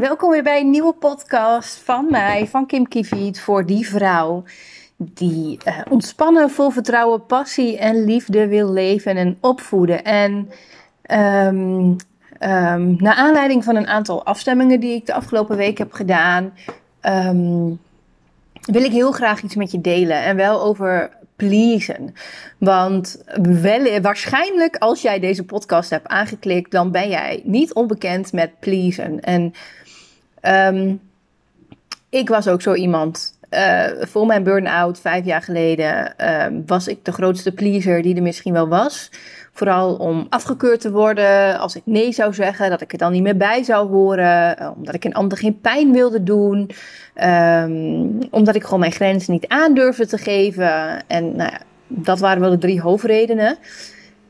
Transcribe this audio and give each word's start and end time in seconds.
Welkom 0.00 0.30
weer 0.30 0.42
bij 0.42 0.60
een 0.60 0.70
nieuwe 0.70 0.92
podcast 0.92 1.78
van 1.78 2.06
mij, 2.10 2.46
van 2.46 2.66
Kim 2.66 2.88
Kiviet, 2.88 3.40
voor 3.40 3.66
die 3.66 3.88
vrouw 3.88 4.44
die 4.96 5.58
uh, 5.66 5.78
ontspannen, 5.88 6.50
vol 6.50 6.70
vertrouwen, 6.70 7.26
passie 7.26 7.78
en 7.78 8.04
liefde 8.04 8.46
wil 8.46 8.72
leven 8.72 9.16
en 9.16 9.38
opvoeden. 9.40 10.04
En 10.04 10.32
um, 11.10 11.96
naar 12.98 13.14
aanleiding 13.14 13.64
van 13.64 13.76
een 13.76 13.86
aantal 13.86 14.24
afstemmingen 14.24 14.80
die 14.80 14.94
ik 14.94 15.06
de 15.06 15.14
afgelopen 15.14 15.56
week 15.56 15.78
heb 15.78 15.92
gedaan, 15.92 16.52
um, 17.02 17.80
wil 18.60 18.84
ik 18.84 18.92
heel 18.92 19.12
graag 19.12 19.42
iets 19.42 19.54
met 19.54 19.70
je 19.70 19.80
delen. 19.80 20.22
En 20.22 20.36
wel 20.36 20.62
over 20.62 21.10
pleasen. 21.36 22.14
Want 22.58 23.22
wel, 23.42 24.00
waarschijnlijk 24.00 24.76
als 24.76 25.02
jij 25.02 25.20
deze 25.20 25.44
podcast 25.44 25.90
hebt 25.90 26.08
aangeklikt, 26.08 26.70
dan 26.70 26.90
ben 26.90 27.08
jij 27.08 27.40
niet 27.44 27.74
onbekend 27.74 28.32
met 28.32 28.60
pleasen. 28.60 29.20
En 29.20 29.52
um, 30.42 31.00
ik 32.08 32.28
was 32.28 32.48
ook 32.48 32.62
zo 32.62 32.74
iemand. 32.74 33.34
Uh, 33.50 33.84
voor 34.00 34.26
mijn 34.26 34.42
burn-out 34.42 35.00
vijf 35.00 35.24
jaar 35.24 35.42
geleden 35.42 36.14
uh, 36.20 36.44
was 36.66 36.88
ik 36.88 37.04
de 37.04 37.12
grootste 37.12 37.52
pleaser 37.52 38.02
die 38.02 38.16
er 38.16 38.22
misschien 38.22 38.52
wel 38.52 38.68
was. 38.68 39.10
Vooral 39.52 39.94
om 39.94 40.26
afgekeurd 40.28 40.80
te 40.80 40.90
worden 40.90 41.58
als 41.58 41.76
ik 41.76 41.82
nee 41.84 42.12
zou 42.12 42.34
zeggen, 42.34 42.70
dat 42.70 42.80
ik 42.80 42.92
er 42.92 42.98
dan 42.98 43.12
niet 43.12 43.22
meer 43.22 43.36
bij 43.36 43.62
zou 43.62 43.88
horen, 43.88 44.58
eh, 44.58 44.70
omdat 44.76 44.94
ik 44.94 45.04
een 45.04 45.14
ander 45.14 45.38
geen 45.38 45.60
pijn 45.60 45.92
wilde 45.92 46.22
doen, 46.22 46.70
um, 47.24 48.18
omdat 48.30 48.54
ik 48.54 48.64
gewoon 48.64 48.80
mijn 48.80 48.92
grenzen 48.92 49.32
niet 49.32 49.48
aandurfde 49.48 50.06
te 50.06 50.18
geven. 50.18 51.06
En 51.06 51.36
nou 51.36 51.50
ja, 51.50 51.60
dat 51.86 52.18
waren 52.18 52.40
wel 52.40 52.50
de 52.50 52.58
drie 52.58 52.80
hoofdredenen. 52.80 53.56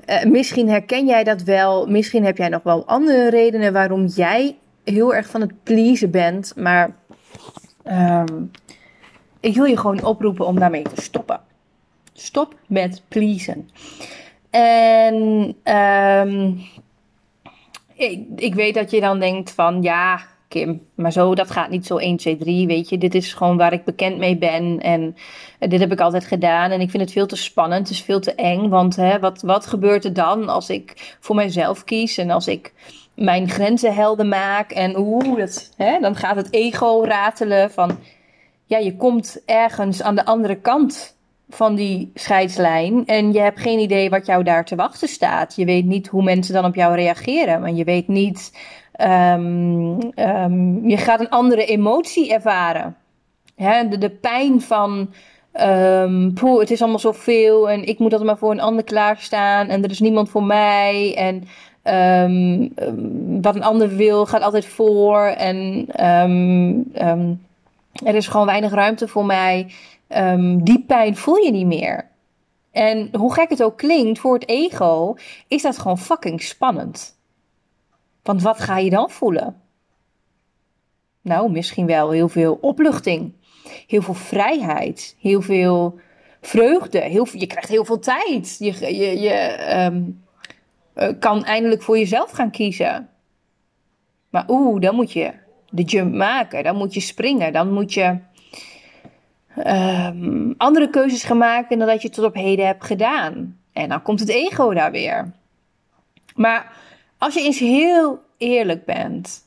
Uh, 0.06 0.24
misschien 0.24 0.68
herken 0.68 1.06
jij 1.06 1.24
dat 1.24 1.42
wel, 1.42 1.86
misschien 1.86 2.24
heb 2.24 2.36
jij 2.36 2.48
nog 2.48 2.62
wel 2.62 2.86
andere 2.86 3.30
redenen 3.30 3.72
waarom 3.72 4.06
jij 4.06 4.56
heel 4.94 5.14
erg 5.14 5.26
van 5.26 5.40
het 5.40 5.62
pleasen 5.62 6.10
bent, 6.10 6.52
maar 6.56 6.96
um, 7.84 8.50
ik 9.40 9.54
wil 9.54 9.64
je 9.64 9.76
gewoon 9.76 10.04
oproepen 10.04 10.46
om 10.46 10.58
daarmee 10.58 10.82
te 10.82 11.02
stoppen. 11.02 11.40
Stop 12.12 12.54
met 12.66 13.02
pleasen. 13.08 13.70
En 14.50 15.14
um, 15.74 16.60
ik, 17.94 18.26
ik 18.36 18.54
weet 18.54 18.74
dat 18.74 18.90
je 18.90 19.00
dan 19.00 19.18
denkt 19.18 19.50
van 19.50 19.82
ja, 19.82 20.20
Kim, 20.48 20.86
maar 20.94 21.12
zo, 21.12 21.34
dat 21.34 21.50
gaat 21.50 21.70
niet 21.70 21.86
zo 21.86 21.96
1, 21.96 22.16
2, 22.16 22.36
3, 22.36 22.66
weet 22.66 22.88
je. 22.88 22.98
Dit 22.98 23.14
is 23.14 23.32
gewoon 23.32 23.56
waar 23.56 23.72
ik 23.72 23.84
bekend 23.84 24.18
mee 24.18 24.36
ben 24.36 24.80
en 24.80 25.16
dit 25.58 25.80
heb 25.80 25.92
ik 25.92 26.00
altijd 26.00 26.24
gedaan. 26.24 26.70
En 26.70 26.80
ik 26.80 26.90
vind 26.90 27.02
het 27.02 27.12
veel 27.12 27.26
te 27.26 27.36
spannend, 27.36 27.88
het 27.88 27.96
is 27.96 28.02
veel 28.02 28.20
te 28.20 28.34
eng. 28.34 28.68
Want 28.68 28.96
hè, 28.96 29.18
wat, 29.18 29.42
wat 29.42 29.66
gebeurt 29.66 30.04
er 30.04 30.12
dan 30.12 30.48
als 30.48 30.70
ik 30.70 31.16
voor 31.20 31.34
mijzelf 31.34 31.84
kies 31.84 32.18
en 32.18 32.30
als 32.30 32.46
ik 32.48 32.72
mijn 33.16 33.48
grenzen 33.48 33.94
helder 33.94 34.26
maak 34.26 34.70
en 34.70 34.98
oeh, 34.98 35.38
dat, 35.38 35.72
hè, 35.76 35.98
dan 36.00 36.16
gaat 36.16 36.36
het 36.36 36.52
ego 36.52 37.02
ratelen 37.04 37.70
van 37.70 37.98
ja, 38.64 38.78
je 38.78 38.96
komt 38.96 39.42
ergens 39.46 40.02
aan 40.02 40.14
de 40.14 40.24
andere 40.24 40.56
kant 40.56 41.16
van 41.48 41.74
die 41.74 42.10
scheidslijn 42.14 43.06
en 43.06 43.32
je 43.32 43.40
hebt 43.40 43.60
geen 43.60 43.78
idee 43.78 44.10
wat 44.10 44.26
jou 44.26 44.42
daar 44.42 44.64
te 44.64 44.76
wachten 44.76 45.08
staat. 45.08 45.56
Je 45.56 45.64
weet 45.64 45.84
niet 45.84 46.06
hoe 46.06 46.22
mensen 46.22 46.54
dan 46.54 46.64
op 46.64 46.74
jou 46.74 46.94
reageren, 46.94 47.60
maar 47.60 47.72
je 47.72 47.84
weet 47.84 48.08
niet. 48.08 48.58
Um, 49.00 49.98
um, 50.14 50.88
je 50.88 50.96
gaat 50.96 51.20
een 51.20 51.30
andere 51.30 51.64
emotie 51.64 52.32
ervaren. 52.32 52.96
Hè, 53.56 53.88
de, 53.88 53.98
de 53.98 54.10
pijn 54.10 54.60
van. 54.60 55.10
Um, 55.60 56.34
poeh, 56.34 56.60
het 56.60 56.70
is 56.70 56.80
allemaal 56.80 56.98
zoveel 56.98 57.70
en 57.70 57.84
ik 57.84 57.98
moet 57.98 58.10
altijd 58.10 58.28
maar 58.28 58.38
voor 58.38 58.50
een 58.50 58.60
ander 58.60 58.84
klaarstaan 58.84 59.68
en 59.68 59.84
er 59.84 59.90
is 59.90 60.00
niemand 60.00 60.28
voor 60.28 60.42
mij. 60.42 61.14
En 61.16 61.44
wat 63.40 63.54
een 63.54 63.62
ander 63.62 63.96
wil 63.96 64.26
gaat 64.26 64.42
altijd 64.42 64.66
voor. 64.66 65.20
En 65.20 65.86
er 68.04 68.14
is 68.14 68.26
gewoon 68.26 68.46
weinig 68.46 68.72
ruimte 68.72 69.08
voor 69.08 69.26
mij. 69.26 69.72
Die 70.58 70.84
pijn 70.86 71.16
voel 71.16 71.36
je 71.36 71.50
niet 71.50 71.66
meer. 71.66 72.08
En 72.70 73.08
hoe 73.12 73.32
gek 73.32 73.48
het 73.48 73.62
ook 73.62 73.76
klinkt, 73.76 74.18
voor 74.18 74.34
het 74.34 74.48
ego 74.48 75.14
is 75.48 75.62
dat 75.62 75.78
gewoon 75.78 75.98
fucking 75.98 76.42
spannend. 76.42 77.18
Want 78.22 78.42
wat 78.42 78.60
ga 78.60 78.78
je 78.78 78.90
dan 78.90 79.10
voelen? 79.10 79.60
Nou, 81.20 81.50
misschien 81.50 81.86
wel 81.86 82.10
heel 82.10 82.28
veel 82.28 82.58
opluchting, 82.60 83.32
heel 83.86 84.02
veel 84.02 84.14
vrijheid, 84.14 85.16
heel 85.20 85.40
veel 85.40 85.98
vreugde. 86.40 87.00
Heel, 87.00 87.26
je 87.32 87.46
krijgt 87.46 87.68
heel 87.68 87.84
veel 87.84 87.98
tijd. 87.98 88.56
Je, 88.58 88.94
je, 88.96 89.20
je 89.20 89.56
kan 91.18 91.44
eindelijk 91.44 91.82
voor 91.82 91.98
jezelf 91.98 92.30
gaan 92.30 92.50
kiezen. 92.50 93.08
Maar 94.30 94.44
oeh, 94.48 94.80
dan 94.80 94.94
moet 94.94 95.12
je 95.12 95.32
de 95.70 95.82
jump 95.82 96.14
maken. 96.14 96.64
Dan 96.64 96.76
moet 96.76 96.94
je 96.94 97.00
springen. 97.00 97.52
Dan 97.52 97.72
moet 97.72 97.94
je 97.94 98.18
um, 99.66 100.54
andere 100.56 100.90
keuzes 100.90 101.24
gaan 101.24 101.38
maken 101.38 101.78
dan 101.78 101.88
dat 101.88 102.02
je 102.02 102.10
tot 102.10 102.24
op 102.24 102.34
heden 102.34 102.66
hebt 102.66 102.84
gedaan. 102.84 103.58
En 103.72 103.88
dan 103.88 104.02
komt 104.02 104.20
het 104.20 104.28
ego 104.28 104.74
daar 104.74 104.90
weer. 104.90 105.32
Maar 106.34 106.72
als 107.18 107.34
je 107.34 107.40
eens 107.40 107.58
heel 107.58 108.20
eerlijk 108.36 108.84
bent, 108.84 109.44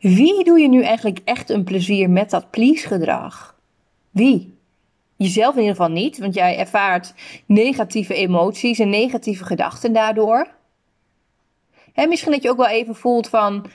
wie 0.00 0.44
doe 0.44 0.58
je 0.58 0.68
nu 0.68 0.82
eigenlijk 0.82 1.20
echt 1.24 1.50
een 1.50 1.64
plezier 1.64 2.10
met 2.10 2.30
dat 2.30 2.50
please 2.50 2.86
gedrag? 2.86 3.58
Wie? 4.10 4.58
Jezelf 5.16 5.54
in 5.54 5.60
ieder 5.60 5.76
geval 5.76 5.90
niet, 5.90 6.18
want 6.18 6.34
jij 6.34 6.58
ervaart 6.58 7.14
negatieve 7.46 8.14
emoties 8.14 8.78
en 8.78 8.90
negatieve 8.90 9.44
gedachten 9.44 9.92
daardoor. 9.92 10.48
En 11.94 12.08
misschien 12.08 12.32
dat 12.32 12.42
je 12.42 12.50
ook 12.50 12.56
wel 12.56 12.66
even 12.66 12.94
voelt 12.94 13.28
van, 13.28 13.66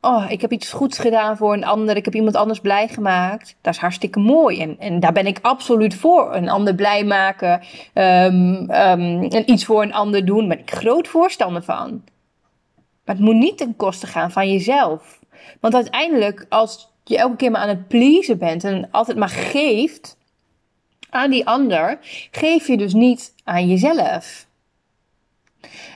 oh, 0.00 0.24
ik 0.28 0.40
heb 0.40 0.52
iets 0.52 0.72
goeds 0.72 0.98
gedaan 0.98 1.36
voor 1.36 1.52
een 1.52 1.64
ander, 1.64 1.96
ik 1.96 2.04
heb 2.04 2.14
iemand 2.14 2.36
anders 2.36 2.60
blij 2.60 2.88
gemaakt. 2.88 3.56
Dat 3.60 3.74
is 3.74 3.80
hartstikke 3.80 4.18
mooi 4.18 4.60
en, 4.60 4.78
en 4.78 5.00
daar 5.00 5.12
ben 5.12 5.26
ik 5.26 5.38
absoluut 5.42 5.94
voor. 5.94 6.34
Een 6.34 6.48
ander 6.48 6.74
blij 6.74 7.04
maken 7.04 7.60
um, 7.94 8.70
en 8.70 9.50
iets 9.50 9.64
voor 9.64 9.82
een 9.82 9.94
ander 9.94 10.24
doen, 10.24 10.38
daar 10.38 10.48
ben 10.48 10.58
ik 10.58 10.70
groot 10.70 11.08
voorstander 11.08 11.62
van. 11.62 12.02
Maar 13.04 13.16
het 13.16 13.24
moet 13.24 13.34
niet 13.34 13.58
ten 13.58 13.76
koste 13.76 14.06
gaan 14.06 14.30
van 14.30 14.52
jezelf. 14.52 15.18
Want 15.60 15.74
uiteindelijk, 15.74 16.46
als 16.48 16.92
je 17.08 17.18
elke 17.18 17.36
keer 17.36 17.50
maar 17.50 17.60
aan 17.60 17.68
het 17.68 17.88
pleasen 17.88 18.38
bent 18.38 18.64
en 18.64 18.88
altijd 18.90 19.16
maar 19.16 19.28
geeft 19.28 20.16
aan 21.10 21.30
die 21.30 21.46
ander, 21.46 21.98
geef 22.30 22.66
je 22.66 22.76
dus 22.76 22.92
niet 22.92 23.34
aan 23.44 23.68
jezelf. 23.68 24.46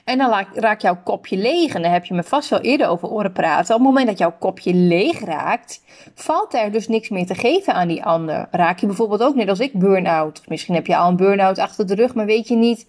En 0.03 0.17
dan 0.17 0.45
raakt 0.53 0.81
jouw 0.81 0.97
kopje 1.03 1.37
leeg. 1.37 1.73
En 1.73 1.81
daar 1.81 1.91
heb 1.91 2.05
je 2.05 2.13
me 2.13 2.23
vast 2.23 2.49
wel 2.49 2.59
eerder 2.59 2.87
over 2.87 3.07
horen 3.07 3.31
praten. 3.31 3.75
Op 3.75 3.81
het 3.81 3.89
moment 3.89 4.07
dat 4.07 4.17
jouw 4.17 4.35
kopje 4.39 4.73
leeg 4.73 5.19
raakt, 5.19 5.83
valt 6.15 6.53
er 6.53 6.71
dus 6.71 6.87
niks 6.87 7.09
meer 7.09 7.25
te 7.25 7.35
geven 7.35 7.73
aan 7.73 7.87
die 7.87 8.03
ander. 8.03 8.47
Raak 8.51 8.79
je 8.79 8.85
bijvoorbeeld 8.85 9.23
ook 9.23 9.35
net 9.35 9.49
als 9.49 9.59
ik 9.59 9.73
burn-out. 9.73 10.41
Misschien 10.47 10.75
heb 10.75 10.87
je 10.87 10.95
al 10.95 11.09
een 11.09 11.15
burn-out 11.15 11.57
achter 11.57 11.87
de 11.87 11.95
rug, 11.95 12.15
maar 12.15 12.25
weet 12.25 12.47
je 12.47 12.55
niet. 12.55 12.85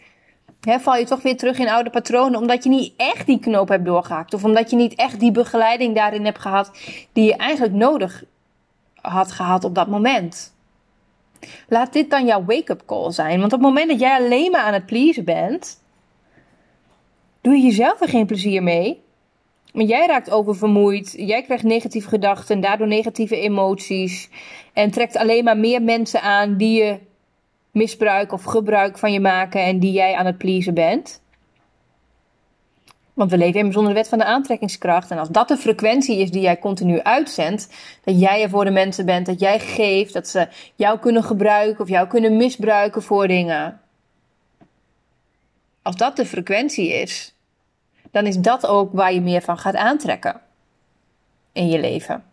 Val 0.66 0.96
je 0.96 1.04
toch 1.04 1.22
weer 1.22 1.36
terug 1.36 1.58
in 1.58 1.68
oude 1.68 1.90
patronen 1.90 2.40
omdat 2.40 2.64
je 2.64 2.70
niet 2.70 2.92
echt 2.96 3.26
die 3.26 3.38
knoop 3.38 3.68
hebt 3.68 3.84
doorgehakt. 3.84 4.34
Of 4.34 4.44
omdat 4.44 4.70
je 4.70 4.76
niet 4.76 4.94
echt 4.94 5.20
die 5.20 5.30
begeleiding 5.30 5.94
daarin 5.94 6.24
hebt 6.24 6.38
gehad 6.38 6.70
die 7.12 7.24
je 7.24 7.36
eigenlijk 7.36 7.74
nodig 7.74 8.24
had 9.00 9.32
gehad 9.32 9.64
op 9.64 9.74
dat 9.74 9.88
moment. 9.88 10.54
Laat 11.68 11.92
dit 11.92 12.10
dan 12.10 12.26
jouw 12.26 12.44
wake-up 12.44 12.82
call 12.86 13.12
zijn. 13.12 13.40
Want 13.40 13.52
op 13.52 13.58
het 13.58 13.68
moment 13.68 13.88
dat 13.88 14.00
jij 14.00 14.18
alleen 14.18 14.50
maar 14.50 14.62
aan 14.62 14.72
het 14.72 14.86
pleasen 14.86 15.24
bent, 15.24 15.82
doe 17.40 17.56
je 17.56 17.62
jezelf 17.62 18.00
er 18.00 18.08
geen 18.08 18.26
plezier 18.26 18.62
mee. 18.62 19.02
Maar 19.72 19.84
jij 19.84 20.06
raakt 20.06 20.30
oververmoeid, 20.30 21.14
jij 21.16 21.42
krijgt 21.42 21.64
negatieve 21.64 22.08
gedachten, 22.08 22.60
daardoor 22.60 22.86
negatieve 22.86 23.40
emoties. 23.40 24.28
En 24.72 24.90
trekt 24.90 25.16
alleen 25.16 25.44
maar 25.44 25.56
meer 25.56 25.82
mensen 25.82 26.22
aan 26.22 26.56
die 26.56 26.82
je 26.82 26.98
misbruik 27.74 28.32
of 28.32 28.44
gebruik 28.44 28.98
van 28.98 29.12
je 29.12 29.20
maken 29.20 29.62
en 29.62 29.78
die 29.78 29.92
jij 29.92 30.14
aan 30.14 30.26
het 30.26 30.38
pleasen 30.38 30.74
bent. 30.74 31.22
Want 33.14 33.30
we 33.30 33.38
leven 33.38 33.58
immers 33.58 33.74
zonder 33.74 33.92
de 33.92 33.98
wet 33.98 34.08
van 34.08 34.18
de 34.18 34.24
aantrekkingskracht. 34.24 35.10
En 35.10 35.18
als 35.18 35.28
dat 35.28 35.48
de 35.48 35.56
frequentie 35.56 36.18
is 36.18 36.30
die 36.30 36.40
jij 36.40 36.58
continu 36.58 37.00
uitzendt, 37.00 37.68
dat 38.04 38.20
jij 38.20 38.42
er 38.42 38.48
voor 38.48 38.64
de 38.64 38.70
mensen 38.70 39.06
bent, 39.06 39.26
dat 39.26 39.40
jij 39.40 39.58
geeft, 39.58 40.12
dat 40.12 40.28
ze 40.28 40.48
jou 40.74 40.98
kunnen 40.98 41.24
gebruiken 41.24 41.80
of 41.80 41.88
jou 41.88 42.06
kunnen 42.06 42.36
misbruiken 42.36 43.02
voor 43.02 43.28
dingen. 43.28 43.80
Als 45.82 45.96
dat 45.96 46.16
de 46.16 46.26
frequentie 46.26 46.92
is, 46.92 47.34
dan 48.10 48.26
is 48.26 48.38
dat 48.38 48.66
ook 48.66 48.92
waar 48.92 49.12
je 49.12 49.20
meer 49.20 49.42
van 49.42 49.58
gaat 49.58 49.76
aantrekken 49.76 50.40
in 51.52 51.68
je 51.68 51.78
leven. 51.78 52.24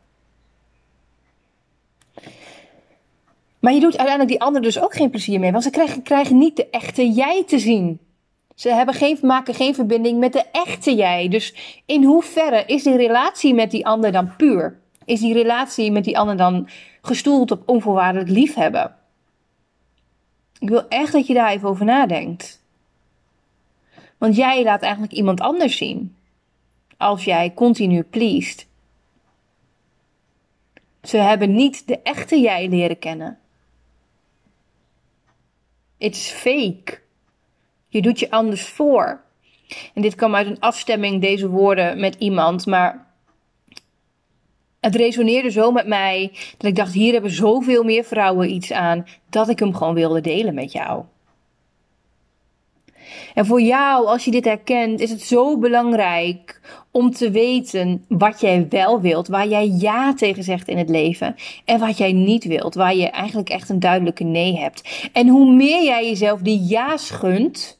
Maar 3.61 3.73
je 3.73 3.79
doet 3.79 3.97
uiteindelijk 3.97 4.29
die 4.29 4.41
anderen 4.41 4.61
dus 4.61 4.81
ook 4.81 4.93
geen 4.93 5.09
plezier 5.09 5.39
meer, 5.39 5.51
want 5.51 5.63
ze 5.63 5.69
krijgen, 5.69 6.01
krijgen 6.01 6.37
niet 6.37 6.55
de 6.55 6.69
echte 6.69 7.09
jij 7.09 7.43
te 7.47 7.59
zien. 7.59 7.99
Ze 8.55 8.73
hebben 8.73 8.95
geen, 8.95 9.17
maken 9.21 9.53
geen 9.53 9.75
verbinding 9.75 10.19
met 10.19 10.33
de 10.33 10.45
echte 10.51 10.95
jij. 10.95 11.27
Dus 11.27 11.55
in 11.85 12.03
hoeverre 12.03 12.63
is 12.65 12.83
die 12.83 12.95
relatie 12.95 13.53
met 13.53 13.71
die 13.71 13.85
ander 13.85 14.11
dan 14.11 14.35
puur? 14.35 14.79
Is 15.05 15.19
die 15.19 15.33
relatie 15.33 15.91
met 15.91 16.03
die 16.03 16.17
ander 16.17 16.37
dan 16.37 16.69
gestoeld 17.01 17.51
op 17.51 17.63
onvoorwaardelijk 17.65 18.29
liefhebben? 18.29 18.95
Ik 20.59 20.69
wil 20.69 20.87
echt 20.87 21.11
dat 21.11 21.27
je 21.27 21.33
daar 21.33 21.51
even 21.51 21.69
over 21.69 21.85
nadenkt. 21.85 22.63
Want 24.17 24.35
jij 24.35 24.63
laat 24.63 24.81
eigenlijk 24.81 25.13
iemand 25.13 25.41
anders 25.41 25.77
zien. 25.77 26.15
Als 26.97 27.23
jij 27.23 27.53
continu 27.53 28.03
pleest. 28.03 28.67
Ze 31.01 31.17
hebben 31.17 31.53
niet 31.53 31.87
de 31.87 31.99
echte 32.01 32.39
jij 32.39 32.69
leren 32.69 32.99
kennen. 32.99 33.40
It's 36.01 36.29
fake. 36.29 36.99
Je 37.87 38.01
doet 38.01 38.19
je 38.19 38.31
anders 38.31 38.61
voor. 38.61 39.21
En 39.93 40.01
dit 40.01 40.15
kwam 40.15 40.35
uit 40.35 40.47
een 40.47 40.59
afstemming, 40.59 41.21
deze 41.21 41.49
woorden, 41.49 41.99
met 41.99 42.15
iemand. 42.15 42.65
Maar 42.65 43.13
het 44.79 44.95
resoneerde 44.95 45.51
zo 45.51 45.71
met 45.71 45.87
mij 45.87 46.31
dat 46.57 46.69
ik 46.69 46.75
dacht: 46.75 46.93
hier 46.93 47.13
hebben 47.13 47.31
zoveel 47.31 47.83
meer 47.83 48.03
vrouwen 48.03 48.51
iets 48.51 48.71
aan 48.71 49.07
dat 49.29 49.49
ik 49.49 49.59
hem 49.59 49.75
gewoon 49.75 49.93
wilde 49.93 50.21
delen 50.21 50.53
met 50.53 50.71
jou. 50.71 51.03
En 53.33 53.45
voor 53.45 53.61
jou, 53.61 54.05
als 54.05 54.25
je 54.25 54.31
dit 54.31 54.45
herkent, 54.45 54.99
is 54.99 55.09
het 55.09 55.21
zo 55.21 55.57
belangrijk 55.57 56.61
om 56.91 57.11
te 57.11 57.31
weten 57.31 58.05
wat 58.07 58.41
jij 58.41 58.65
wel 58.69 59.01
wilt, 59.01 59.27
waar 59.27 59.47
jij 59.47 59.67
ja 59.67 60.13
tegen 60.13 60.43
zegt 60.43 60.67
in 60.67 60.77
het 60.77 60.89
leven 60.89 61.35
en 61.65 61.79
wat 61.79 61.97
jij 61.97 62.11
niet 62.11 62.43
wilt, 62.43 62.75
waar 62.75 62.95
je 62.95 63.09
eigenlijk 63.09 63.49
echt 63.49 63.69
een 63.69 63.79
duidelijke 63.79 64.23
nee 64.23 64.57
hebt. 64.57 65.09
En 65.13 65.27
hoe 65.27 65.53
meer 65.53 65.83
jij 65.83 66.05
jezelf 66.05 66.39
die 66.39 66.59
ja's 66.59 67.09
gunt, 67.09 67.79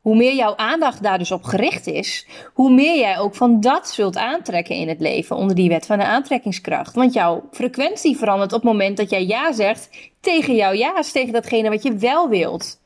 hoe 0.00 0.16
meer 0.16 0.34
jouw 0.34 0.56
aandacht 0.56 1.02
daar 1.02 1.18
dus 1.18 1.32
op 1.32 1.42
gericht 1.42 1.86
is, 1.86 2.26
hoe 2.54 2.70
meer 2.70 2.98
jij 2.98 3.18
ook 3.18 3.34
van 3.34 3.60
dat 3.60 3.88
zult 3.88 4.16
aantrekken 4.16 4.76
in 4.76 4.88
het 4.88 5.00
leven 5.00 5.36
onder 5.36 5.56
die 5.56 5.68
wet 5.68 5.86
van 5.86 5.98
de 5.98 6.04
aantrekkingskracht. 6.04 6.94
Want 6.94 7.12
jouw 7.12 7.48
frequentie 7.50 8.16
verandert 8.16 8.52
op 8.52 8.62
het 8.62 8.70
moment 8.70 8.96
dat 8.96 9.10
jij 9.10 9.26
ja 9.26 9.52
zegt 9.52 9.90
tegen 10.20 10.54
jouw 10.54 10.74
ja's, 10.74 11.12
tegen 11.12 11.32
datgene 11.32 11.68
wat 11.68 11.82
je 11.82 11.96
wel 11.96 12.28
wilt. 12.28 12.80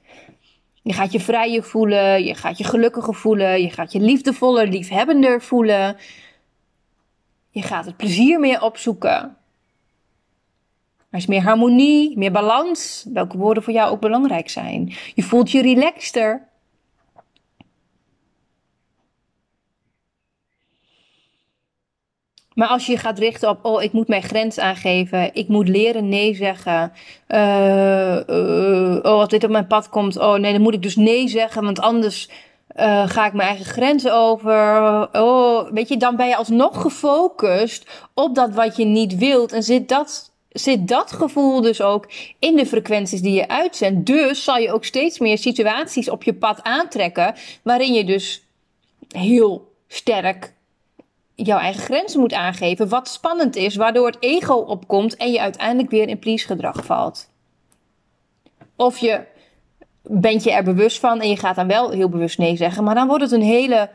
Je 0.83 0.93
gaat 0.93 1.13
je 1.13 1.21
vrijer 1.21 1.63
voelen, 1.63 2.25
je 2.25 2.35
gaat 2.35 2.59
je 2.59 2.65
gelukkiger 2.65 3.15
voelen, 3.15 3.63
je 3.63 3.71
gaat 3.71 3.93
je 3.93 4.01
liefdevoller, 4.01 4.69
liefhebbender 4.69 5.43
voelen. 5.43 5.97
Je 7.51 7.63
gaat 7.63 7.85
het 7.85 7.97
plezier 7.97 8.41
meer 8.41 8.63
opzoeken. 8.63 9.37
Er 11.11 11.19
is 11.19 11.27
meer 11.27 11.43
harmonie, 11.43 12.19
meer 12.19 12.33
balans, 12.33 13.07
welke 13.13 13.37
woorden 13.37 13.63
voor 13.63 13.73
jou 13.73 13.91
ook 13.91 14.01
belangrijk 14.01 14.51
zijn. 14.51 14.93
Je 15.15 15.23
voelt 15.23 15.51
je 15.51 15.63
relaxter. 15.63 16.49
Maar 22.63 22.71
als 22.71 22.87
je 22.87 22.97
gaat 22.97 23.19
richten 23.19 23.49
op, 23.49 23.65
oh, 23.65 23.83
ik 23.83 23.93
moet 23.93 24.09
mijn 24.09 24.23
grens 24.23 24.59
aangeven, 24.59 25.35
ik 25.35 25.49
moet 25.49 25.69
leren 25.69 26.09
nee 26.09 26.35
zeggen. 26.35 26.93
Uh, 27.29 28.19
oh, 29.03 29.19
als 29.21 29.29
dit 29.29 29.45
op 29.45 29.51
mijn 29.51 29.67
pad 29.67 29.89
komt, 29.89 30.19
oh 30.19 30.35
nee, 30.35 30.53
dan 30.53 30.61
moet 30.61 30.75
ik 30.75 30.83
dus 30.83 30.97
nee 30.97 31.29
zeggen, 31.29 31.65
want 31.65 31.81
anders 31.81 32.29
uh, 32.77 33.09
ga 33.09 33.27
ik 33.27 33.33
mijn 33.33 33.49
eigen 33.49 33.67
grenzen 33.67 34.15
over. 34.15 35.09
Oh, 35.13 35.71
weet 35.71 35.89
je, 35.89 35.97
dan 35.97 36.17
ben 36.17 36.29
je 36.29 36.37
alsnog 36.37 36.83
gefocust 36.83 37.91
op 38.15 38.35
dat 38.35 38.55
wat 38.55 38.77
je 38.77 38.85
niet 38.85 39.17
wilt. 39.17 39.53
En 39.53 39.63
zit 39.63 39.89
dat, 39.89 40.31
zit 40.49 40.89
dat 40.89 41.13
gevoel 41.13 41.61
dus 41.61 41.81
ook 41.81 42.09
in 42.39 42.57
de 42.57 42.67
frequenties 42.67 43.21
die 43.21 43.35
je 43.35 43.49
uitzendt. 43.49 44.07
Dus 44.07 44.45
zal 44.45 44.57
je 44.57 44.73
ook 44.73 44.85
steeds 44.85 45.19
meer 45.19 45.39
situaties 45.39 46.11
op 46.11 46.23
je 46.23 46.35
pad 46.35 46.63
aantrekken 46.63 47.35
waarin 47.63 47.93
je 47.93 48.05
dus 48.05 48.43
heel 49.09 49.73
sterk 49.89 50.52
jouw 51.47 51.59
eigen 51.59 51.83
grenzen 51.83 52.21
moet 52.21 52.33
aangeven. 52.33 52.89
Wat 52.89 53.09
spannend 53.09 53.57
is, 53.57 53.77
waardoor 53.77 54.07
het 54.07 54.17
ego 54.21 54.55
opkomt 54.55 55.17
en 55.17 55.33
je 55.33 55.41
uiteindelijk 55.41 55.91
weer 55.91 56.09
in 56.09 56.19
please 56.19 56.47
gedrag 56.47 56.85
valt. 56.85 57.31
Of 58.77 58.99
je 58.99 59.25
bent 60.03 60.43
je 60.43 60.53
er 60.53 60.65
bewust 60.65 60.99
van 60.99 61.21
en 61.21 61.29
je 61.29 61.37
gaat 61.37 61.57
dan 61.57 61.67
wel 61.67 61.91
heel 61.91 62.09
bewust 62.09 62.39
nee 62.39 62.57
zeggen, 62.57 62.85
maar 62.85 62.95
dan 62.95 63.07
wordt 63.07 63.23
het 63.23 63.33
een 63.33 63.43
hele 63.43 63.91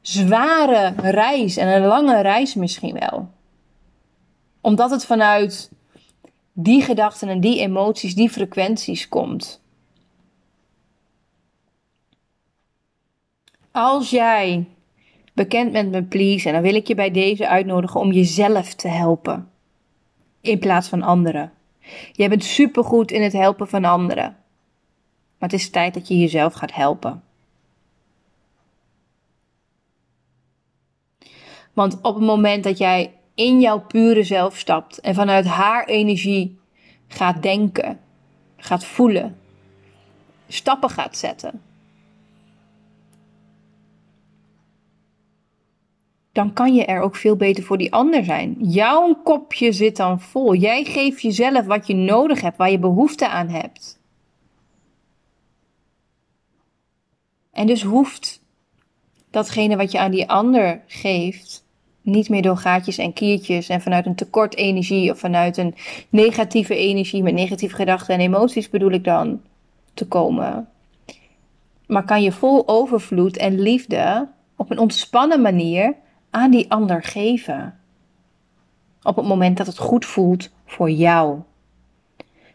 zware 0.00 0.94
reis 0.96 1.56
en 1.56 1.68
een 1.68 1.86
lange 1.86 2.20
reis 2.20 2.54
misschien 2.54 2.98
wel. 2.98 3.28
Omdat 4.60 4.90
het 4.90 5.04
vanuit 5.04 5.70
die 6.52 6.82
gedachten 6.82 7.28
en 7.28 7.40
die 7.40 7.60
emoties, 7.60 8.14
die 8.14 8.30
frequenties 8.30 9.08
komt. 9.08 9.60
Als 13.70 14.10
jij 14.10 14.66
bekend 15.32 15.72
met 15.72 16.08
Please. 16.08 16.46
En 16.48 16.54
dan 16.54 16.62
wil 16.62 16.74
ik 16.74 16.86
je 16.86 16.94
bij 16.94 17.10
deze 17.10 17.48
uitnodigen 17.48 18.00
om 18.00 18.12
jezelf 18.12 18.74
te 18.74 18.88
helpen. 18.88 19.50
In 20.40 20.58
plaats 20.58 20.88
van 20.88 21.02
anderen. 21.02 21.52
Jij 22.12 22.28
bent 22.28 22.44
supergoed 22.44 23.10
in 23.10 23.22
het 23.22 23.32
helpen 23.32 23.68
van 23.68 23.84
anderen. 23.84 24.36
Maar 25.38 25.50
het 25.50 25.60
is 25.60 25.70
tijd 25.70 25.94
dat 25.94 26.08
je 26.08 26.18
jezelf 26.18 26.52
gaat 26.52 26.74
helpen. 26.74 27.22
Want 31.72 31.98
op 32.02 32.14
het 32.14 32.24
moment 32.24 32.64
dat 32.64 32.78
jij 32.78 33.12
in 33.34 33.60
jouw 33.60 33.80
pure 33.80 34.22
zelf 34.22 34.56
stapt 34.56 35.00
en 35.00 35.14
vanuit 35.14 35.46
haar 35.46 35.84
energie 35.84 36.58
gaat 37.08 37.42
denken, 37.42 38.00
gaat 38.56 38.84
voelen, 38.84 39.38
stappen 40.48 40.90
gaat 40.90 41.16
zetten, 41.16 41.62
dan 46.32 46.52
kan 46.52 46.74
je 46.74 46.84
er 46.84 47.00
ook 47.00 47.16
veel 47.16 47.36
beter 47.36 47.64
voor 47.64 47.78
die 47.78 47.92
ander 47.92 48.24
zijn. 48.24 48.56
Jouw 48.58 49.14
kopje 49.24 49.72
zit 49.72 49.96
dan 49.96 50.20
vol. 50.20 50.54
Jij 50.54 50.84
geeft 50.84 51.22
jezelf 51.22 51.66
wat 51.66 51.86
je 51.86 51.94
nodig 51.94 52.40
hebt, 52.40 52.56
waar 52.56 52.70
je 52.70 52.78
behoefte 52.78 53.28
aan 53.28 53.48
hebt. 53.48 54.00
En 57.52 57.66
dus 57.66 57.82
hoeft 57.82 58.42
datgene 59.30 59.76
wat 59.76 59.92
je 59.92 59.98
aan 59.98 60.10
die 60.10 60.28
ander 60.28 60.82
geeft, 60.86 61.64
niet 62.02 62.28
meer 62.28 62.42
door 62.42 62.56
gaatjes 62.56 62.98
en 62.98 63.12
kiertjes 63.12 63.68
en 63.68 63.80
vanuit 63.80 64.06
een 64.06 64.14
tekort 64.14 64.56
energie 64.56 65.10
of 65.10 65.18
vanuit 65.18 65.56
een 65.56 65.74
negatieve 66.08 66.76
energie 66.76 67.22
met 67.22 67.34
negatieve 67.34 67.74
gedachten 67.74 68.14
en 68.14 68.20
emoties 68.20 68.70
bedoel 68.70 68.90
ik 68.90 69.04
dan 69.04 69.40
te 69.94 70.06
komen. 70.06 70.68
Maar 71.86 72.04
kan 72.04 72.22
je 72.22 72.32
vol 72.32 72.68
overvloed 72.68 73.36
en 73.36 73.60
liefde 73.60 74.28
op 74.56 74.70
een 74.70 74.78
ontspannen 74.78 75.40
manier 75.40 75.94
aan 76.32 76.50
die 76.50 76.70
ander 76.70 77.02
geven. 77.02 77.78
Op 79.02 79.16
het 79.16 79.26
moment 79.26 79.56
dat 79.56 79.66
het 79.66 79.78
goed 79.78 80.04
voelt 80.04 80.50
voor 80.66 80.90
jou. 80.90 81.40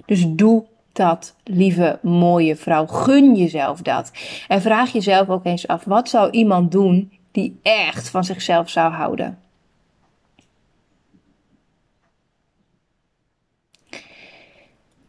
Dus 0.05 0.25
doe 0.27 0.65
dat, 0.91 1.35
lieve 1.43 1.99
mooie 2.01 2.55
vrouw. 2.55 2.85
Gun 2.85 3.35
jezelf 3.35 3.81
dat. 3.81 4.11
En 4.47 4.61
vraag 4.61 4.91
jezelf 4.91 5.29
ook 5.29 5.45
eens 5.45 5.67
af: 5.67 5.83
wat 5.83 6.09
zou 6.09 6.31
iemand 6.31 6.71
doen 6.71 7.11
die 7.31 7.59
echt 7.61 8.09
van 8.09 8.23
zichzelf 8.23 8.69
zou 8.69 8.93
houden? 8.93 9.39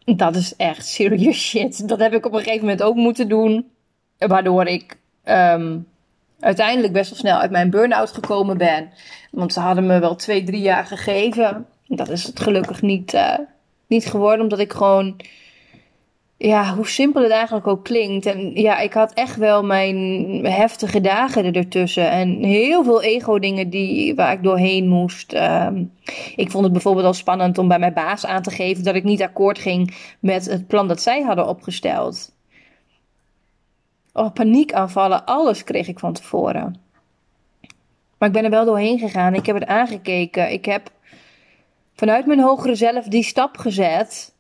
Dat 0.05 0.37
is 0.37 0.57
echt 0.57 0.87
serious 0.87 1.49
shit. 1.49 1.89
Dat 1.89 1.99
heb 1.99 2.13
ik 2.13 2.27
op 2.27 2.33
een 2.33 2.39
gegeven 2.39 2.61
moment 2.61 2.83
ook 2.83 2.95
moeten 2.95 3.29
doen. 3.29 3.71
Waardoor 4.19 4.67
ik 4.67 4.99
um, 5.25 5.87
uiteindelijk 6.41 6.93
best 6.93 7.11
wel 7.11 7.19
snel 7.19 7.39
uit 7.39 7.51
mijn 7.51 7.71
burn-out 7.71 8.13
gekomen 8.13 8.59
ben. 8.59 8.91
Want 9.31 9.53
ze 9.53 9.61
hadden 9.61 9.87
me 9.87 9.99
wel 9.99 10.15
twee, 10.15 10.45
drie 10.45 10.61
jaar 10.61 10.85
gegeven. 10.85 11.67
Dat 11.87 12.09
is 12.09 12.25
het 12.25 12.41
gelukkig 12.41 12.83
niet, 12.83 13.15
uh, 13.15 13.35
niet 13.87 14.07
geworden, 14.07 14.41
omdat 14.41 14.59
ik 14.59 14.73
gewoon. 14.73 15.17
Ja, 16.37 16.75
hoe 16.75 16.89
simpel 16.89 17.23
het 17.23 17.31
eigenlijk 17.31 17.67
ook 17.67 17.85
klinkt. 17.85 18.27
En 18.27 18.53
ja, 18.55 18.79
ik 18.79 18.93
had 18.93 19.13
echt 19.13 19.37
wel 19.37 19.65
mijn 19.65 20.07
heftige 20.47 21.01
dagen 21.01 21.55
ertussen. 21.55 22.11
En 22.11 22.43
heel 22.43 22.85
veel 22.85 23.03
ego-dingen 23.03 23.71
die, 23.71 24.15
waar 24.15 24.33
ik 24.33 24.43
doorheen 24.43 24.89
moest. 24.89 25.35
Um, 25.35 25.93
ik 26.37 26.51
vond 26.51 26.65
het 26.65 26.73
bijvoorbeeld 26.73 27.07
al 27.07 27.15
spannend 27.15 27.59
om 27.59 27.69
bij 27.69 27.79
mijn 27.79 27.93
baas 27.93 28.27
aan 28.27 28.43
te 28.43 28.51
geven 28.51 28.85
dat 28.85 28.95
ik 28.95 29.05
niet 29.05 29.23
akkoord 29.23 29.59
ging 29.59 29.95
met 30.21 30.45
het 30.45 30.67
plan 30.67 30.89
dat 30.89 31.03
zij 31.03 31.23
hadden 31.23 31.49
opgesteld. 31.49 32.33
Oh, 34.19 34.33
paniekaanvallen, 34.33 35.25
alles 35.25 35.65
kreeg 35.65 35.89
ik 35.89 35.99
van 35.99 36.13
tevoren. 36.13 36.77
Maar 38.19 38.29
ik 38.29 38.35
ben 38.35 38.45
er 38.45 38.51
wel 38.51 38.65
doorheen 38.65 38.99
gegaan. 38.99 39.35
Ik 39.35 39.47
heb 39.47 39.55
het 39.55 39.67
aangekeken. 39.67 40.53
Ik 40.53 40.65
heb 40.65 40.91
vanuit 41.95 42.27
mijn 42.27 42.41
hogere 42.41 42.75
zelf 42.75 43.05
die 43.05 43.23
stap 43.23 43.57
gezet. 43.57 44.35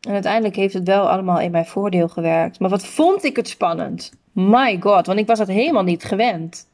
En 0.00 0.12
uiteindelijk 0.12 0.56
heeft 0.56 0.74
het 0.74 0.86
wel 0.86 1.10
allemaal 1.10 1.40
in 1.40 1.50
mijn 1.50 1.66
voordeel 1.66 2.08
gewerkt. 2.08 2.58
Maar 2.60 2.70
wat 2.70 2.86
vond 2.86 3.24
ik 3.24 3.36
het 3.36 3.48
spannend? 3.48 4.12
My 4.32 4.76
god, 4.80 5.06
want 5.06 5.18
ik 5.18 5.26
was 5.26 5.38
dat 5.38 5.48
helemaal 5.48 5.82
niet 5.82 6.04
gewend. 6.04 6.66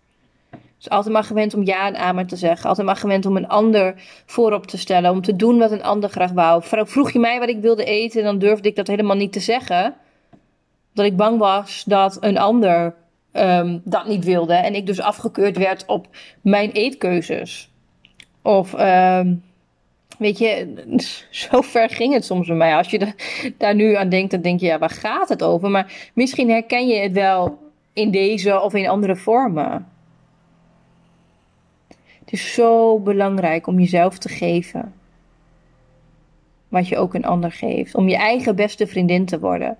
Dus 0.76 0.90
altijd 0.90 1.14
maar 1.14 1.24
gewend 1.24 1.54
om 1.54 1.64
ja 1.64 1.86
en 1.86 1.96
amen 1.96 2.26
te 2.26 2.36
zeggen. 2.36 2.68
Altijd 2.68 2.86
maar 2.86 2.96
gewend 2.96 3.26
om 3.26 3.36
een 3.36 3.48
ander 3.48 3.94
voorop 4.26 4.66
te 4.66 4.78
stellen. 4.78 5.10
Om 5.10 5.22
te 5.22 5.36
doen 5.36 5.58
wat 5.58 5.70
een 5.70 5.82
ander 5.82 6.10
graag 6.10 6.32
wou. 6.32 6.62
Vroeg 6.64 7.10
je 7.10 7.18
mij 7.18 7.38
wat 7.38 7.48
ik 7.48 7.60
wilde 7.60 7.84
eten, 7.84 8.22
dan 8.22 8.38
durfde 8.38 8.68
ik 8.68 8.76
dat 8.76 8.86
helemaal 8.86 9.16
niet 9.16 9.32
te 9.32 9.40
zeggen 9.40 9.94
dat 10.98 11.06
ik 11.06 11.16
bang 11.16 11.38
was 11.38 11.84
dat 11.86 12.16
een 12.20 12.38
ander 12.38 12.94
um, 13.32 13.80
dat 13.84 14.06
niet 14.06 14.24
wilde. 14.24 14.54
En 14.54 14.74
ik 14.74 14.86
dus 14.86 15.00
afgekeurd 15.00 15.56
werd 15.56 15.86
op 15.86 16.06
mijn 16.40 16.70
eetkeuzes. 16.70 17.70
Of, 18.42 18.80
um, 18.80 19.42
weet 20.18 20.38
je, 20.38 20.74
zo 21.30 21.60
ver 21.60 21.90
ging 21.90 22.12
het 22.14 22.24
soms 22.24 22.46
bij 22.46 22.56
mij. 22.56 22.76
Als 22.76 22.90
je 22.90 23.14
daar 23.58 23.74
nu 23.74 23.94
aan 23.94 24.08
denkt, 24.08 24.30
dan 24.30 24.40
denk 24.40 24.60
je, 24.60 24.66
ja, 24.66 24.78
waar 24.78 24.90
gaat 24.90 25.28
het 25.28 25.42
over? 25.42 25.70
Maar 25.70 26.10
misschien 26.14 26.50
herken 26.50 26.88
je 26.88 26.96
het 26.96 27.12
wel 27.12 27.58
in 27.92 28.10
deze 28.10 28.60
of 28.60 28.74
in 28.74 28.88
andere 28.88 29.16
vormen. 29.16 29.88
Het 32.18 32.32
is 32.32 32.54
zo 32.54 32.98
belangrijk 32.98 33.66
om 33.66 33.78
jezelf 33.78 34.18
te 34.18 34.28
geven. 34.28 34.92
Wat 36.68 36.88
je 36.88 36.96
ook 36.98 37.14
een 37.14 37.24
ander 37.24 37.52
geeft. 37.52 37.94
Om 37.94 38.08
je 38.08 38.16
eigen 38.16 38.56
beste 38.56 38.86
vriendin 38.86 39.24
te 39.24 39.38
worden. 39.38 39.76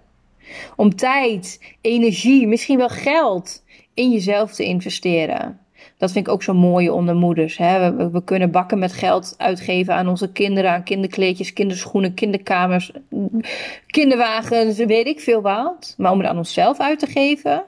Om 0.76 0.97
tijd, 0.97 1.75
energie, 1.80 2.47
misschien 2.47 2.78
wel 2.78 2.88
geld 2.88 3.64
in 3.95 4.11
jezelf 4.11 4.54
te 4.54 4.64
investeren. 4.64 5.61
Dat 5.97 6.12
vind 6.12 6.26
ik 6.26 6.33
ook 6.33 6.42
zo 6.42 6.54
mooi 6.54 6.90
onder 6.90 7.14
moeders. 7.14 7.57
Hè? 7.57 7.95
We, 8.11 8.25
kunnen 8.25 8.50
bakken 8.50 8.78
met 8.78 8.92
geld 8.92 9.35
uitgeven 9.37 9.95
aan 9.95 10.09
onze 10.09 10.33
kinderen, 10.33 10.71
aan 10.71 10.83
kinderkleedjes, 10.83 11.52
kinderschoenen, 11.52 12.14
kinderkamers, 12.14 12.92
kinderwagens, 13.87 14.76
weet 14.76 15.07
ik 15.07 15.21
veel 15.21 15.40
wat. 15.40 15.95
Maar 15.97 16.12
om 16.12 16.18
het 16.18 16.28
aan 16.28 16.38
onszelf 16.38 16.78
uit 16.78 16.99
te 16.99 17.07
geven, 17.07 17.64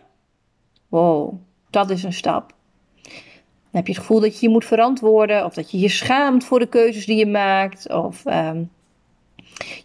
wow, 0.89 1.35
dat 1.71 1.91
is 1.91 2.03
een 2.03 2.13
stap. 2.13 2.55
Dan 3.03 3.81
heb 3.81 3.87
je 3.87 3.93
het 3.93 4.01
gevoel 4.01 4.21
dat 4.21 4.41
je 4.41 4.47
je 4.47 4.53
moet 4.53 4.65
verantwoorden, 4.65 5.45
of 5.45 5.55
dat 5.55 5.71
je 5.71 5.79
je 5.79 5.89
schaamt 5.89 6.45
voor 6.45 6.59
de 6.59 6.69
keuzes 6.69 7.07
die 7.07 7.17
je 7.17 7.27
maakt, 7.27 7.93
of 7.93 8.27
um, 8.27 8.71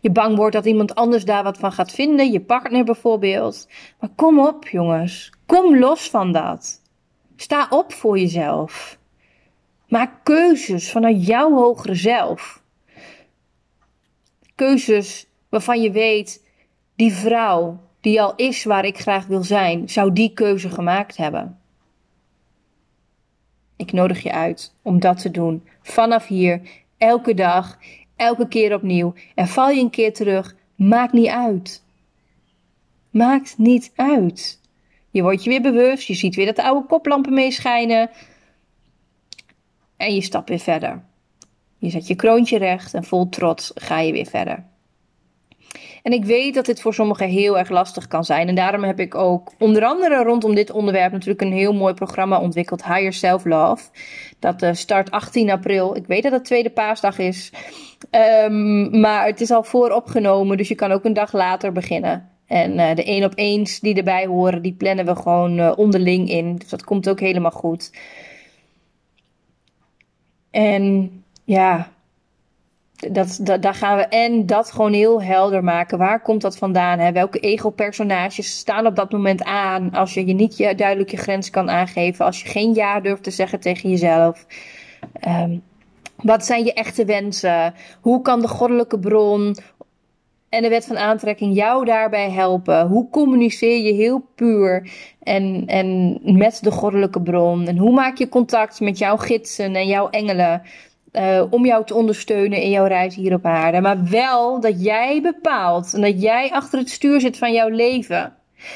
je 0.01 0.11
bang 0.11 0.35
wordt 0.35 0.55
dat 0.55 0.65
iemand 0.65 0.95
anders 0.95 1.25
daar 1.25 1.43
wat 1.43 1.57
van 1.57 1.71
gaat 1.71 1.91
vinden, 1.91 2.31
je 2.31 2.41
partner 2.41 2.83
bijvoorbeeld. 2.83 3.67
Maar 3.99 4.09
kom 4.15 4.39
op, 4.39 4.67
jongens, 4.67 5.31
kom 5.45 5.77
los 5.79 6.09
van 6.09 6.31
dat. 6.31 6.81
Sta 7.35 7.67
op 7.69 7.93
voor 7.93 8.19
jezelf. 8.19 8.97
Maak 9.87 10.11
keuzes 10.23 10.91
vanuit 10.91 11.25
jouw 11.25 11.51
hogere 11.51 11.95
zelf. 11.95 12.63
Keuzes 14.55 15.27
waarvan 15.49 15.81
je 15.81 15.91
weet, 15.91 16.43
die 16.95 17.13
vrouw 17.13 17.79
die 18.05 18.21
al 18.21 18.33
is 18.35 18.63
waar 18.63 18.85
ik 18.85 18.99
graag 18.99 19.25
wil 19.25 19.43
zijn, 19.43 19.89
zou 19.89 20.13
die 20.13 20.33
keuze 20.33 20.69
gemaakt 20.69 21.17
hebben. 21.17 21.59
Ik 23.75 23.91
nodig 23.91 24.23
je 24.23 24.31
uit 24.31 24.75
om 24.81 24.99
dat 24.99 25.21
te 25.21 25.31
doen. 25.31 25.67
Vanaf 25.81 26.27
hier, 26.27 26.61
elke 26.97 27.33
dag, 27.33 27.77
elke 28.15 28.47
keer 28.47 28.73
opnieuw. 28.73 29.13
En 29.35 29.47
val 29.47 29.69
je 29.69 29.81
een 29.81 29.89
keer 29.89 30.13
terug, 30.13 30.55
maakt 30.75 31.13
niet 31.13 31.27
uit. 31.27 31.83
Maakt 33.09 33.57
niet 33.57 33.91
uit. 33.95 34.59
Je 35.09 35.21
wordt 35.21 35.43
je 35.43 35.49
weer 35.49 35.61
bewust, 35.61 36.07
je 36.07 36.13
ziet 36.13 36.35
weer 36.35 36.45
dat 36.45 36.55
de 36.55 36.63
oude 36.63 36.87
koplampen 36.87 37.33
meeschijnen. 37.33 38.09
En 39.97 40.15
je 40.15 40.21
stapt 40.21 40.49
weer 40.49 40.59
verder. 40.59 41.03
Je 41.77 41.89
zet 41.89 42.07
je 42.07 42.15
kroontje 42.15 42.57
recht 42.57 42.93
en 42.93 43.03
vol 43.03 43.29
trots 43.29 43.71
ga 43.75 43.99
je 43.99 44.11
weer 44.11 44.25
verder. 44.25 44.63
En 46.05 46.11
ik 46.11 46.25
weet 46.25 46.53
dat 46.53 46.65
dit 46.65 46.81
voor 46.81 46.93
sommigen 46.93 47.27
heel 47.27 47.57
erg 47.57 47.69
lastig 47.69 48.07
kan 48.07 48.23
zijn. 48.23 48.47
En 48.47 48.55
daarom 48.55 48.83
heb 48.83 48.99
ik 48.99 49.15
ook 49.15 49.51
onder 49.59 49.83
andere 49.83 50.23
rondom 50.23 50.55
dit 50.55 50.71
onderwerp 50.71 51.11
natuurlijk 51.11 51.41
een 51.41 51.51
heel 51.51 51.73
mooi 51.73 51.93
programma 51.93 52.39
ontwikkeld. 52.39 52.85
Higher 52.85 53.13
Self 53.13 53.45
Love. 53.45 53.89
Dat 54.39 54.63
uh, 54.63 54.73
start 54.73 55.11
18 55.11 55.49
april. 55.49 55.95
Ik 55.95 56.07
weet 56.07 56.23
dat 56.23 56.31
het 56.31 56.45
tweede 56.45 56.69
paasdag 56.69 57.17
is. 57.17 57.51
Um, 58.45 58.99
maar 58.99 59.25
het 59.25 59.41
is 59.41 59.51
al 59.51 59.63
vooropgenomen. 59.63 60.57
Dus 60.57 60.67
je 60.67 60.75
kan 60.75 60.91
ook 60.91 61.05
een 61.05 61.13
dag 61.13 61.33
later 61.33 61.71
beginnen. 61.71 62.29
En 62.47 62.71
uh, 62.71 62.95
de 62.95 63.03
één 63.03 63.23
op 63.23 63.33
eens 63.35 63.79
die 63.79 63.95
erbij 63.95 64.25
horen, 64.25 64.61
die 64.61 64.73
plannen 64.73 65.05
we 65.05 65.15
gewoon 65.15 65.59
uh, 65.59 65.71
onderling 65.75 66.29
in. 66.29 66.55
Dus 66.55 66.69
dat 66.69 66.83
komt 66.83 67.09
ook 67.09 67.19
helemaal 67.19 67.51
goed. 67.51 67.91
En 70.51 71.11
ja, 71.43 71.91
dat, 72.95 73.39
dat, 73.41 73.61
daar 73.61 73.73
gaan 73.73 73.97
we 73.97 74.03
en 74.03 74.45
dat 74.45 74.71
gewoon 74.71 74.93
heel 74.93 75.21
helder 75.21 75.63
maken. 75.63 75.97
Waar 75.97 76.21
komt 76.21 76.41
dat 76.41 76.57
vandaan? 76.57 77.13
Welke 77.13 77.39
ego-personages 77.39 78.57
staan 78.57 78.85
op 78.85 78.95
dat 78.95 79.11
moment 79.11 79.43
aan? 79.43 79.91
Als 79.91 80.13
je, 80.13 80.25
je 80.25 80.33
niet 80.33 80.57
je, 80.57 80.75
duidelijk 80.75 81.11
je 81.11 81.17
grens 81.17 81.49
kan 81.49 81.69
aangeven. 81.69 82.25
Als 82.25 82.41
je 82.41 82.49
geen 82.49 82.73
ja 82.73 82.99
durft 82.99 83.23
te 83.23 83.31
zeggen 83.31 83.59
tegen 83.59 83.89
jezelf. 83.89 84.45
Um, 85.27 85.61
wat 86.15 86.45
zijn 86.45 86.65
je 86.65 86.73
echte 86.73 87.05
wensen? 87.05 87.73
Hoe 88.01 88.21
kan 88.21 88.41
de 88.41 88.47
goddelijke 88.47 88.99
bron 88.99 89.57
en 90.49 90.61
de 90.61 90.69
wet 90.69 90.85
van 90.85 90.97
aantrekking 90.97 91.55
jou 91.55 91.85
daarbij 91.85 92.31
helpen? 92.31 92.87
Hoe 92.87 93.09
communiceer 93.09 93.83
je 93.83 93.93
heel 93.93 94.25
puur 94.35 94.91
en, 95.23 95.63
en 95.67 96.19
met 96.23 96.59
de 96.61 96.71
goddelijke 96.71 97.21
bron? 97.21 97.67
En 97.67 97.77
hoe 97.77 97.93
maak 97.93 98.17
je 98.17 98.29
contact 98.29 98.79
met 98.79 98.97
jouw 98.97 99.17
gidsen 99.17 99.75
en 99.75 99.87
jouw 99.87 100.09
engelen? 100.09 100.61
Uh, 101.17 101.43
om 101.49 101.65
jou 101.65 101.85
te 101.85 101.95
ondersteunen 101.95 102.61
in 102.61 102.69
jouw 102.69 102.85
reis 102.85 103.15
hier 103.15 103.33
op 103.33 103.45
aarde. 103.45 103.81
Maar 103.81 104.03
wel 104.03 104.59
dat 104.59 104.83
jij 104.83 105.21
bepaalt 105.21 105.93
en 105.93 106.01
dat 106.01 106.21
jij 106.21 106.51
achter 106.51 106.79
het 106.79 106.89
stuur 106.89 107.21
zit 107.21 107.37
van 107.37 107.53
jouw 107.53 107.69
leven. 107.69 108.33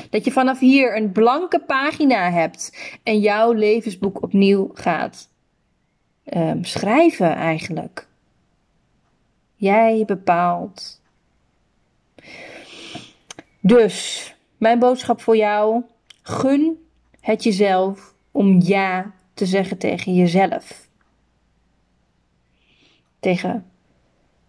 Dat 0.09 0.25
je 0.25 0.31
vanaf 0.31 0.59
hier 0.59 0.97
een 0.97 1.11
blanke 1.11 1.59
pagina 1.59 2.31
hebt 2.31 2.77
en 3.03 3.19
jouw 3.19 3.51
levensboek 3.51 4.23
opnieuw 4.23 4.71
gaat 4.73 5.29
um, 6.33 6.63
schrijven 6.63 7.35
eigenlijk. 7.35 8.07
Jij 9.55 10.03
bepaalt. 10.05 11.01
Dus, 13.59 14.35
mijn 14.57 14.79
boodschap 14.79 15.21
voor 15.21 15.37
jou: 15.37 15.83
gun 16.21 16.87
het 17.19 17.43
jezelf 17.43 18.13
om 18.31 18.61
ja 18.61 19.13
te 19.33 19.45
zeggen 19.45 19.77
tegen 19.77 20.15
jezelf. 20.15 20.88
Tegen 23.19 23.65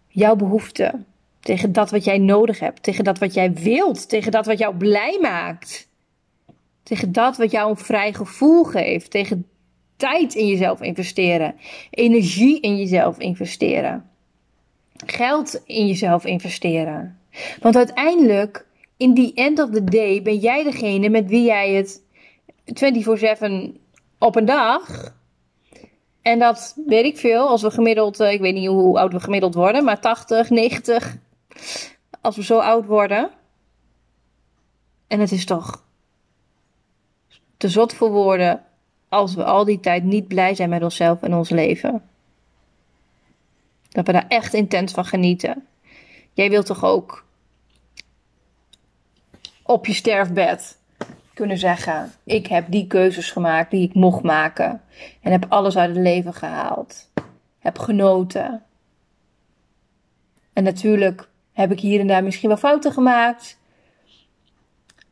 jouw 0.07 0.35
behoeften, 0.35 1.05
tegen 1.39 1.71
dat 1.71 1.91
wat 1.91 2.03
jij 2.03 2.17
nodig 2.17 2.59
hebt, 2.59 2.83
tegen 2.83 3.03
dat 3.03 3.19
wat 3.19 3.33
jij 3.33 3.53
wilt, 3.53 4.09
tegen 4.09 4.31
dat 4.31 4.45
wat 4.45 4.57
jou 4.57 4.75
blij 4.75 5.17
maakt. 5.21 5.89
Tegen 6.83 7.11
dat 7.11 7.37
wat 7.37 7.51
jou 7.51 7.69
een 7.69 7.77
vrij 7.77 8.13
gevoel 8.13 8.63
geeft, 8.63 9.11
tegen 9.11 9.47
tijd 9.95 10.35
in 10.35 10.47
jezelf 10.47 10.81
investeren, 10.81 11.55
energie 11.89 12.59
in 12.59 12.77
jezelf 12.77 13.19
investeren, 13.19 14.09
geld 15.05 15.61
in 15.65 15.87
jezelf 15.87 16.25
investeren. 16.25 17.19
Want 17.59 17.75
uiteindelijk, 17.75 18.65
in 18.97 19.13
die 19.13 19.33
end 19.33 19.59
of 19.59 19.69
the 19.69 19.83
day, 19.83 20.21
ben 20.21 20.37
jij 20.37 20.63
degene 20.63 21.09
met 21.09 21.29
wie 21.29 21.43
jij 21.43 21.73
het 21.73 22.01
24/7 22.65 23.79
op 24.17 24.35
een 24.35 24.45
dag. 24.45 25.15
En 26.21 26.39
dat 26.39 26.73
weet 26.85 27.05
ik 27.05 27.17
veel, 27.17 27.47
als 27.47 27.61
we 27.61 27.71
gemiddeld, 27.71 28.19
eh, 28.19 28.31
ik 28.31 28.39
weet 28.39 28.53
niet 28.53 28.67
hoe 28.67 28.99
oud 28.99 29.11
we 29.11 29.19
gemiddeld 29.19 29.53
worden, 29.53 29.83
maar 29.83 29.99
80, 29.99 30.49
90, 30.49 31.17
als 32.21 32.35
we 32.35 32.43
zo 32.43 32.57
oud 32.59 32.85
worden. 32.85 33.31
En 35.07 35.19
het 35.19 35.31
is 35.31 35.45
toch 35.45 35.83
te 37.57 37.69
zot 37.69 37.93
voor 37.93 38.09
woorden 38.09 38.63
als 39.09 39.35
we 39.35 39.43
al 39.43 39.65
die 39.65 39.79
tijd 39.79 40.03
niet 40.03 40.27
blij 40.27 40.55
zijn 40.55 40.69
met 40.69 40.83
onszelf 40.83 41.21
en 41.21 41.33
ons 41.33 41.49
leven. 41.49 42.03
Dat 43.89 44.05
we 44.05 44.11
daar 44.11 44.27
echt 44.27 44.53
intens 44.53 44.93
van 44.93 45.05
genieten. 45.05 45.67
Jij 46.33 46.49
wilt 46.49 46.65
toch 46.65 46.83
ook 46.83 47.25
op 49.63 49.85
je 49.85 49.93
sterfbed 49.93 50.77
kunnen 51.41 51.59
zeggen: 51.59 52.11
Ik 52.23 52.47
heb 52.47 52.65
die 52.69 52.87
keuzes 52.87 53.31
gemaakt 53.31 53.71
die 53.71 53.87
ik 53.87 53.93
mocht 53.93 54.23
maken. 54.23 54.81
En 55.21 55.31
heb 55.31 55.45
alles 55.49 55.77
uit 55.77 55.89
het 55.89 56.03
leven 56.03 56.33
gehaald. 56.33 57.09
Heb 57.59 57.79
genoten. 57.79 58.63
En 60.53 60.63
natuurlijk 60.63 61.29
heb 61.51 61.71
ik 61.71 61.79
hier 61.79 61.99
en 61.99 62.07
daar 62.07 62.23
misschien 62.23 62.49
wel 62.49 62.57
fouten 62.57 62.91
gemaakt. 62.91 63.59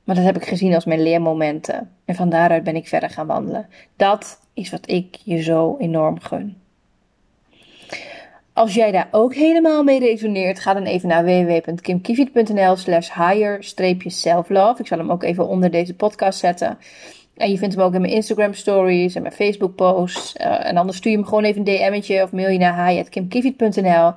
Maar 0.04 0.16
dat 0.16 0.26
heb 0.26 0.36
ik 0.36 0.48
gezien 0.48 0.74
als 0.74 0.86
mijn 0.86 1.02
leermomenten. 1.02 1.92
En 2.06 2.16
van 2.16 2.30
daaruit 2.30 2.64
ben 2.64 2.76
ik 2.76 2.88
verder 2.88 3.10
gaan 3.10 3.28
wandelen. 3.28 3.70
Dat 3.96 4.40
is 4.54 4.70
wat 4.70 4.90
ik 4.90 5.16
je 5.16 5.42
zo 5.42 5.78
enorm 5.78 6.20
gun. 6.20 6.62
Als 8.60 8.74
jij 8.74 8.92
daar 8.92 9.08
ook 9.12 9.34
helemaal 9.34 9.84
mee 9.84 10.00
resoneert, 10.00 10.60
ga 10.60 10.74
dan 10.74 10.84
even 10.84 11.10
naar 11.10 11.26
www.kimkiviet.nl 11.26 12.76
slash 12.76 13.14
higher-self-love. 13.14 14.82
Ik 14.82 14.88
zal 14.88 14.98
hem 14.98 15.12
ook 15.12 15.24
even 15.24 15.48
onder 15.48 15.72
deze 15.72 15.96
podcast 15.96 16.40
zetten. 16.40 16.78
En 17.38 17.52
je 17.52 17.58
vindt 17.58 17.76
hem 17.76 17.84
ook 17.84 17.94
in 17.94 18.02
mijn 18.02 18.14
Instagram 18.14 18.54
stories 18.54 19.16
en 19.16 19.22
mijn 19.22 19.34
Facebook 19.34 19.76
posts. 19.76 20.36
Uh, 20.38 20.66
en 20.66 20.78
anders 20.78 20.98
stuur 20.98 21.12
je 21.12 21.18
hem 21.18 21.28
gewoon 21.28 21.44
even 21.44 21.68
een 21.68 21.92
DM'tje 21.92 22.24
of 22.24 22.32
mail 22.32 22.50
je 22.50 22.58
naar 22.58 22.88
hi.kimkiviet.nl. 22.88 24.14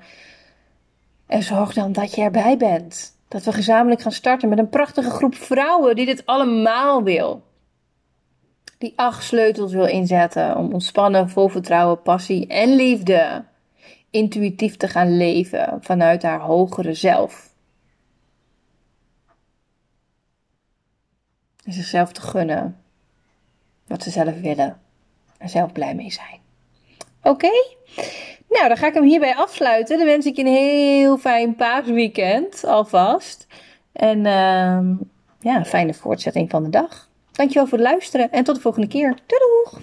En 1.26 1.42
zorg 1.42 1.72
dan 1.72 1.92
dat 1.92 2.14
je 2.14 2.22
erbij 2.22 2.56
bent. 2.56 3.16
Dat 3.28 3.44
we 3.44 3.52
gezamenlijk 3.52 4.00
gaan 4.02 4.12
starten 4.12 4.48
met 4.48 4.58
een 4.58 4.68
prachtige 4.68 5.10
groep 5.10 5.34
vrouwen 5.34 5.96
die 5.96 6.06
dit 6.06 6.26
allemaal 6.26 7.02
wil. 7.02 7.42
Die 8.78 8.92
acht 8.96 9.24
sleutels 9.24 9.72
wil 9.72 9.86
inzetten 9.86 10.56
om 10.56 10.72
ontspannen, 10.72 11.28
vol 11.28 11.48
vertrouwen, 11.48 12.02
passie 12.02 12.46
en 12.46 12.74
liefde 12.74 13.50
intuïtief 14.12 14.76
te 14.76 14.88
gaan 14.88 15.16
leven 15.16 15.78
vanuit 15.80 16.22
haar 16.22 16.40
hogere 16.40 16.94
zelf. 16.94 17.50
En 21.64 21.72
zichzelf 21.72 22.12
te 22.12 22.20
gunnen 22.20 22.80
wat 23.86 24.02
ze 24.02 24.10
zelf 24.10 24.40
willen 24.40 24.80
en 25.38 25.48
zelf 25.48 25.72
blij 25.72 25.94
mee 25.94 26.12
zijn. 26.12 26.40
Oké? 27.22 27.50
Nou, 28.48 28.68
dan 28.68 28.76
ga 28.76 28.86
ik 28.86 28.94
hem 28.94 29.04
hierbij 29.04 29.34
afsluiten. 29.34 29.98
Dan 29.98 30.06
wens 30.06 30.26
ik 30.26 30.36
je 30.36 30.42
een 30.42 30.52
heel 30.52 31.18
fijn 31.18 31.54
paasweekend 31.54 32.64
alvast. 32.64 33.46
En 33.92 34.18
uh, 34.18 34.80
ja, 35.40 35.56
een 35.56 35.66
fijne 35.66 35.94
voortzetting 35.94 36.50
van 36.50 36.62
de 36.62 36.68
dag. 36.70 37.08
Dankjewel 37.32 37.66
voor 37.66 37.78
het 37.78 37.86
luisteren 37.86 38.30
en 38.30 38.44
tot 38.44 38.54
de 38.54 38.60
volgende 38.60 38.88
keer. 38.88 39.18
Doei 39.26 39.40
doeg! 39.40 39.80